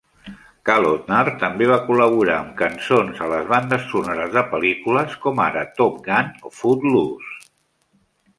Kalodner 0.67 1.33
també 1.43 1.67
va 1.71 1.75
col·laborar 1.89 2.37
amb 2.43 2.55
cançons 2.61 3.21
a 3.25 3.27
les 3.33 3.45
bandes 3.51 3.85
sonores 3.91 4.33
de 4.39 4.43
pel·lícules 4.55 5.15
com 5.27 5.43
ara 5.45 5.67
"Top 5.83 6.01
Gun" 6.09 6.33
o 6.51 6.55
"Footloose". 6.63 7.39